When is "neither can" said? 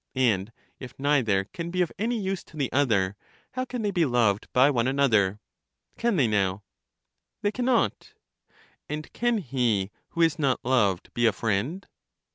0.97-1.69